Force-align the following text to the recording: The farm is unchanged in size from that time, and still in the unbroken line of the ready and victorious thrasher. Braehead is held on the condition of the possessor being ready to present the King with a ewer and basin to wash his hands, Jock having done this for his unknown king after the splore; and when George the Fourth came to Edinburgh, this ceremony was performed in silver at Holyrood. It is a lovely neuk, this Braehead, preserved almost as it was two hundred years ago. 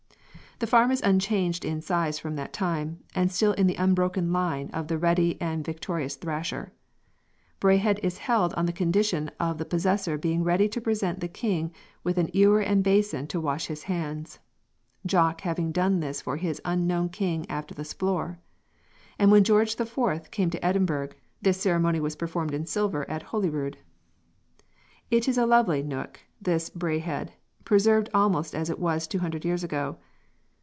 The 0.59 0.67
farm 0.67 0.91
is 0.91 1.01
unchanged 1.01 1.65
in 1.65 1.81
size 1.81 2.19
from 2.19 2.35
that 2.35 2.53
time, 2.53 2.99
and 3.15 3.31
still 3.31 3.53
in 3.53 3.65
the 3.65 3.73
unbroken 3.81 4.31
line 4.31 4.69
of 4.69 4.89
the 4.89 4.97
ready 4.99 5.41
and 5.41 5.65
victorious 5.65 6.15
thrasher. 6.17 6.71
Braehead 7.59 7.99
is 8.03 8.19
held 8.19 8.53
on 8.53 8.67
the 8.67 8.71
condition 8.71 9.31
of 9.39 9.57
the 9.57 9.65
possessor 9.65 10.19
being 10.19 10.43
ready 10.43 10.69
to 10.69 10.79
present 10.79 11.19
the 11.19 11.27
King 11.27 11.71
with 12.03 12.19
a 12.19 12.29
ewer 12.31 12.59
and 12.59 12.83
basin 12.83 13.25
to 13.29 13.41
wash 13.41 13.65
his 13.65 13.81
hands, 13.89 14.37
Jock 15.03 15.41
having 15.41 15.71
done 15.71 15.99
this 15.99 16.21
for 16.21 16.37
his 16.37 16.61
unknown 16.63 17.09
king 17.09 17.49
after 17.49 17.73
the 17.73 17.81
splore; 17.81 18.37
and 19.17 19.31
when 19.31 19.43
George 19.43 19.77
the 19.77 19.85
Fourth 19.87 20.29
came 20.29 20.51
to 20.51 20.63
Edinburgh, 20.63 21.09
this 21.41 21.59
ceremony 21.59 21.99
was 21.99 22.15
performed 22.15 22.53
in 22.53 22.67
silver 22.67 23.09
at 23.09 23.23
Holyrood. 23.23 23.79
It 25.09 25.27
is 25.27 25.39
a 25.39 25.47
lovely 25.47 25.81
neuk, 25.81 26.19
this 26.39 26.69
Braehead, 26.69 27.31
preserved 27.65 28.11
almost 28.13 28.53
as 28.53 28.69
it 28.69 28.77
was 28.77 29.07
two 29.07 29.17
hundred 29.17 29.43
years 29.43 29.63
ago. 29.63 29.97